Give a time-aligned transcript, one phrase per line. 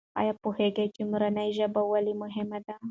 [0.19, 2.75] آیا پوهېږې چې مورنۍ ژبه ولې مهمه ده؟